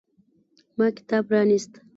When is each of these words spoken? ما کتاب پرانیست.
ما 0.77 0.87
کتاب 0.97 1.23
پرانیست. 1.29 1.73